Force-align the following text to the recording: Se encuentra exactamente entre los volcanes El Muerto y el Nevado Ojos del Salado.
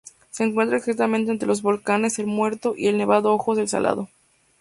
Se 0.31 0.43
encuentra 0.43 0.77
exactamente 0.77 1.31
entre 1.31 1.47
los 1.47 1.61
volcanes 1.61 2.17
El 2.17 2.25
Muerto 2.25 2.73
y 2.75 2.87
el 2.87 2.97
Nevado 2.97 3.31
Ojos 3.35 3.55
del 3.57 3.67
Salado. 3.69 4.09